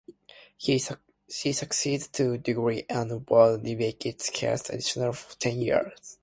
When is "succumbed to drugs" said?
0.79-2.81